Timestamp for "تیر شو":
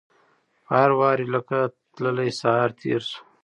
2.79-3.19